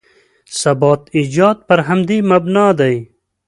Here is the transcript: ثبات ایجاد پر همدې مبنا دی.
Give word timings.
ثبات 0.59 1.01
ایجاد 1.17 1.57
پر 1.67 1.79
همدې 1.87 2.17
مبنا 2.31 2.67
دی. 2.79 2.95